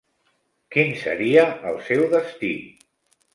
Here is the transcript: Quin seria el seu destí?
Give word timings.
Quin 0.75 0.95
seria 1.01 1.43
el 1.73 1.77
seu 1.91 2.03
destí? 2.15 2.51